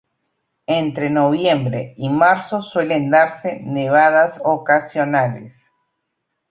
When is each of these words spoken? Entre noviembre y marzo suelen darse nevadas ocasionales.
Entre 0.65 1.11
noviembre 1.11 1.93
y 1.95 2.09
marzo 2.09 2.63
suelen 2.63 3.11
darse 3.11 3.59
nevadas 3.61 4.41
ocasionales. 4.43 5.71